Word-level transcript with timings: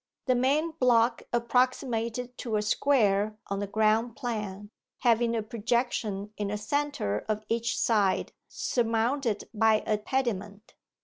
The 0.25 0.33
main 0.33 0.71
block 0.71 1.21
approximated 1.31 2.35
to 2.39 2.55
a 2.55 2.63
square 2.63 3.37
on 3.51 3.59
the 3.59 3.67
ground 3.67 4.15
plan, 4.15 4.71
having 5.01 5.35
a 5.35 5.43
projection 5.43 6.33
in 6.37 6.47
the 6.47 6.57
centre 6.57 7.23
of 7.29 7.45
each 7.49 7.77
side, 7.77 8.31
surmounted 8.47 9.47
by 9.53 9.83
a 9.85 9.99
pediment. 9.99 10.73